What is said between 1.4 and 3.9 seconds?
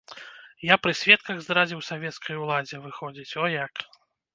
здрадзіў савецкай уладзе, выходзіць, о як!